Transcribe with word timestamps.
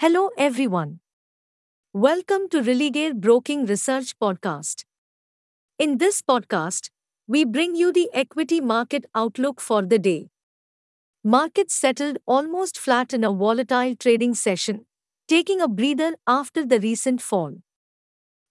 Hello, 0.00 0.30
everyone. 0.38 1.00
Welcome 1.92 2.48
to 2.50 2.62
Religare 2.62 3.14
Broking 3.14 3.66
Research 3.66 4.18
Podcast. 4.18 4.84
In 5.78 5.98
this 5.98 6.22
podcast, 6.22 6.90
we 7.28 7.44
bring 7.44 7.76
you 7.76 7.92
the 7.92 8.10
equity 8.14 8.60
market 8.60 9.06
outlook 9.14 9.60
for 9.60 9.82
the 9.82 9.98
day. 9.98 10.30
Markets 11.24 11.74
settled 11.74 12.18
almost 12.26 12.78
flat 12.78 13.14
in 13.14 13.24
a 13.24 13.32
volatile 13.32 13.96
trading 13.96 14.34
session, 14.34 14.86
taking 15.28 15.60
a 15.60 15.68
breather 15.68 16.16
after 16.26 16.64
the 16.66 16.80
recent 16.80 17.22
fall. 17.22 17.56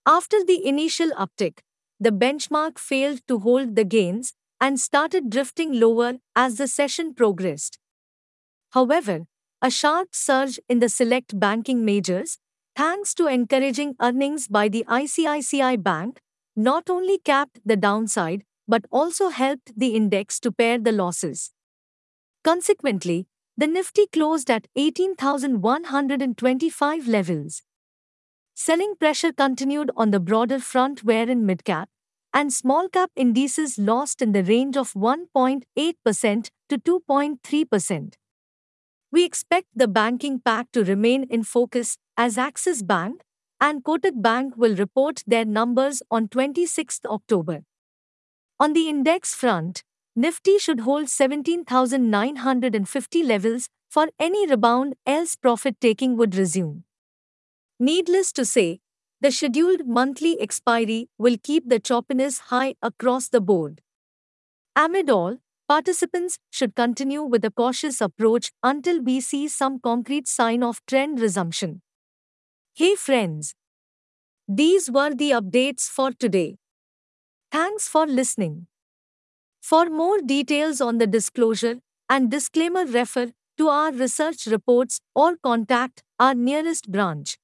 After 0.06 0.44
the 0.44 0.66
initial 0.68 1.12
uptick, 1.12 1.60
the 2.00 2.12
benchmark 2.12 2.78
failed 2.78 3.22
to 3.28 3.40
hold 3.40 3.76
the 3.76 3.86
gains 3.86 4.34
and 4.62 4.80
started 4.80 5.30
drifting 5.30 5.80
lower 5.80 6.20
as 6.36 6.58
the 6.58 6.68
session 6.68 7.14
progressed. 7.14 7.80
However, 8.72 9.26
a 9.62 9.70
sharp 9.70 10.10
surge 10.14 10.60
in 10.70 10.80
the 10.80 10.90
select 10.90 11.40
banking 11.40 11.84
majors, 11.84 12.38
thanks 12.76 13.14
to 13.14 13.28
encouraging 13.28 13.96
earnings 14.02 14.48
by 14.48 14.70
the 14.70 14.86
ICICI 14.88 15.84
Bank, 15.84 16.22
not 16.56 16.90
only 16.90 17.18
capped 17.18 17.60
the 17.66 17.76
downside 17.76 18.44
but 18.70 18.86
also 18.92 19.28
helped 19.30 19.72
the 19.76 19.96
index 19.96 20.40
to 20.40 20.52
pare 20.52 20.78
the 20.78 20.92
losses. 20.92 21.52
Consequently, 22.44 23.26
the 23.58 23.66
Nifty 23.66 24.06
closed 24.06 24.52
at 24.52 24.68
18,125 24.76 27.08
levels. 27.08 27.64
Selling 28.54 28.94
pressure 29.00 29.34
continued 29.34 29.90
on 29.98 30.12
the 30.12 30.20
broader 30.20 30.60
front 30.60 31.04
wherein 31.04 31.48
midcap 31.48 31.88
and 32.32 32.54
small 32.54 32.88
cap 32.88 33.10
indices 33.16 33.80
lost 33.80 34.22
in 34.22 34.34
the 34.34 34.44
range 34.44 34.78
of 34.78 34.94
1.8% 34.94 35.64
to 36.70 36.78
2.3%. 36.78 38.14
We 39.12 39.26
expect 39.26 39.68
the 39.76 39.88
banking 39.88 40.40
pack 40.40 40.72
to 40.74 40.84
remain 40.84 41.24
in 41.24 41.44
focus 41.44 41.98
as 42.16 42.38
Axis 42.38 42.84
Bank 42.84 43.22
and 43.60 43.84
Kotak 43.84 44.22
Bank 44.22 44.56
will 44.56 44.76
report 44.76 45.24
their 45.26 45.46
numbers 45.46 46.04
on 46.12 46.28
26 46.28 47.00
October. 47.06 47.64
On 48.60 48.74
the 48.74 48.88
index 48.88 49.34
front, 49.34 49.84
Nifty 50.16 50.58
should 50.58 50.80
hold 50.82 51.10
17,950 51.10 53.24
levels 53.24 53.70
for 53.90 54.10
any 54.20 54.48
rebound 54.48 54.96
else 55.06 55.36
profit 55.36 55.80
taking 55.80 56.18
would 56.18 56.36
resume. 56.36 56.84
Needless 57.80 58.32
to 58.34 58.44
say, 58.44 58.82
the 59.22 59.32
scheduled 59.32 59.88
monthly 59.88 60.40
expiry 60.42 61.08
will 61.18 61.38
keep 61.42 61.70
the 61.70 61.80
choppiness 61.80 62.40
high 62.52 62.76
across 62.82 63.30
the 63.30 63.42
board. 63.42 63.82
Amid 64.76 65.10
all, 65.10 65.38
Participants 65.70 66.40
should 66.50 66.76
continue 66.76 67.22
with 67.22 67.46
a 67.46 67.52
cautious 67.52 68.02
approach 68.02 68.52
until 68.64 69.04
we 69.04 69.20
see 69.22 69.48
some 69.48 69.80
concrete 69.80 70.28
sign 70.28 70.64
of 70.64 70.84
trend 70.88 71.20
resumption. 71.20 71.84
Hey 72.74 72.96
friends! 72.96 73.54
These 74.48 74.90
were 74.90 75.14
the 75.14 75.30
updates 75.30 75.84
for 75.88 76.12
today. 76.12 76.58
Thanks 77.52 77.88
for 77.88 78.08
listening. 78.08 78.66
For 79.62 79.92
more 79.92 80.18
details 80.22 80.82
on 80.82 80.98
the 80.98 81.06
disclosure 81.06 81.76
and 82.10 82.32
disclaimer, 82.32 82.86
refer 82.86 83.32
to 83.60 83.68
our 83.68 83.92
research 83.92 84.48
reports 84.48 85.02
or 85.14 85.38
contact 85.38 86.02
our 86.20 86.34
nearest 86.34 86.92
branch. 86.92 87.38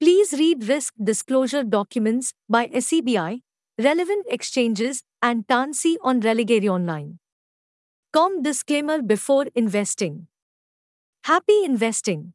Please 0.00 0.32
read 0.32 0.68
risk 0.68 0.92
disclosure 1.00 1.62
documents 1.62 2.34
by 2.48 2.66
SEBI, 2.66 3.42
relevant 3.78 4.26
exchanges, 4.28 5.04
and 5.22 5.46
T&C 5.46 5.98
on 6.02 6.20
Religare 6.20 6.68
Online. 6.68 7.20
Com 8.12 8.42
disclaimer 8.42 9.00
before 9.02 9.46
investing. 9.54 10.26
Happy 11.24 11.64
investing. 11.64 12.32